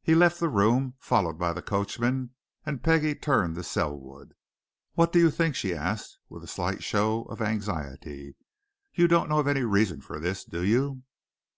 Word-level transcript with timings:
He 0.00 0.14
left 0.14 0.40
the 0.40 0.48
room, 0.48 0.94
followed 0.98 1.38
by 1.38 1.52
the 1.52 1.60
coachman, 1.60 2.30
and 2.64 2.82
Peggie 2.82 3.14
turned 3.14 3.54
to 3.56 3.62
Selwood. 3.62 4.32
"What 4.94 5.12
do 5.12 5.18
you 5.18 5.30
think?" 5.30 5.56
she 5.56 5.74
asked, 5.74 6.16
with 6.30 6.42
a 6.42 6.46
slight 6.48 6.82
show 6.82 7.24
of 7.24 7.42
anxiety. 7.42 8.34
"You 8.94 9.08
don't 9.08 9.28
know 9.28 9.40
of 9.40 9.46
any 9.48 9.64
reason 9.64 10.00
for 10.00 10.18
this, 10.18 10.46
do 10.46 10.64
you?" 10.64 11.02